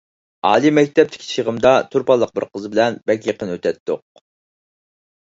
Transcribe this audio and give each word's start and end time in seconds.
ئالىي 0.49 0.71
مەكتەپتىكى 0.75 1.27
چېغىمدا 1.33 1.73
تۇرپانلىق 1.95 2.31
بىر 2.39 2.45
قىز 2.57 2.65
بىلەن 2.75 2.97
بەك 3.11 3.27
يېقىن 3.31 3.53
ئۆتەتتۇق. 3.57 4.23